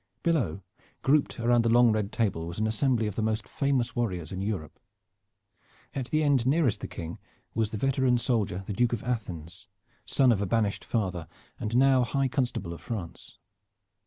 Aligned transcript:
Below, 0.23 0.63
grouped 1.03 1.39
around 1.39 1.61
the 1.61 1.69
long 1.69 1.91
red 1.91 2.11
table, 2.11 2.47
was 2.47 2.57
an 2.57 2.65
assembly 2.65 3.05
of 3.05 3.13
the 3.13 3.21
most 3.21 3.47
famous 3.47 3.95
warriors 3.95 4.31
in 4.31 4.41
Europe. 4.41 4.79
At 5.93 6.07
the 6.07 6.23
end 6.23 6.47
nearest 6.47 6.79
the 6.79 6.87
King 6.87 7.19
was 7.53 7.69
the 7.69 7.77
veteran 7.77 8.17
soldier 8.17 8.63
the 8.65 8.73
Duke 8.73 8.93
of 8.93 9.03
Athens, 9.03 9.67
son 10.07 10.31
of 10.31 10.41
a 10.41 10.47
banished 10.47 10.83
father, 10.83 11.27
and 11.59 11.75
now 11.77 12.03
High 12.03 12.29
Constable 12.29 12.73
of 12.73 12.81
France. 12.81 13.37